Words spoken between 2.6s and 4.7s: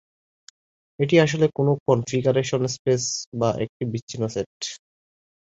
Space বা একটি বিচ্ছিন্ন সেট।